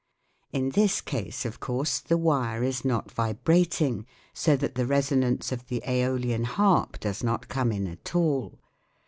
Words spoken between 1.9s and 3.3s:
the wire is not